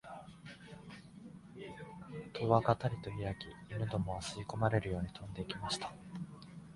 [2.33, 5.93] 戸はがたりとひらき、犬どもは吸い込まれるように飛んで行きました